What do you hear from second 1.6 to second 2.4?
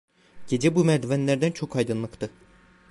aydınlıktı…